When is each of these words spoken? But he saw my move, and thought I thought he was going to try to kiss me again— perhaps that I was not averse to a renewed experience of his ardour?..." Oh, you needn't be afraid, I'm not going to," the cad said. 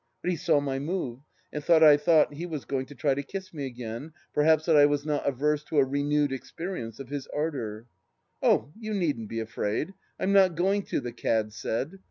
But 0.23 0.31
he 0.31 0.35
saw 0.35 0.59
my 0.59 0.79
move, 0.79 1.19
and 1.53 1.63
thought 1.63 1.83
I 1.83 1.95
thought 1.95 2.33
he 2.33 2.47
was 2.47 2.65
going 2.65 2.87
to 2.87 2.95
try 2.95 3.13
to 3.13 3.21
kiss 3.21 3.53
me 3.53 3.67
again— 3.67 4.13
perhaps 4.33 4.65
that 4.65 4.75
I 4.75 4.87
was 4.87 5.05
not 5.05 5.27
averse 5.27 5.63
to 5.65 5.77
a 5.77 5.85
renewed 5.85 6.31
experience 6.31 6.99
of 6.99 7.09
his 7.09 7.27
ardour?..." 7.27 7.85
Oh, 8.41 8.71
you 8.79 8.95
needn't 8.95 9.29
be 9.29 9.39
afraid, 9.41 9.93
I'm 10.19 10.33
not 10.33 10.55
going 10.55 10.81
to," 10.85 11.01
the 11.01 11.11
cad 11.13 11.53
said. 11.53 11.99